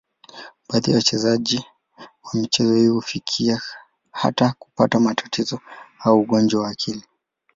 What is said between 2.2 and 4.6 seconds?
wa michezo hii hufikia hata